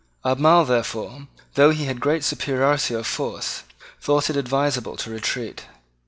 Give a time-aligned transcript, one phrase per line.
[0.25, 3.61] Albemarle, therefore, though he had a great superiority of force,
[4.01, 5.67] thought it advisable to retreat.